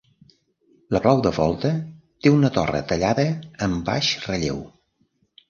[0.95, 1.71] La clau de volta
[2.25, 3.27] té una torre tallada
[3.69, 4.65] en baix relleu.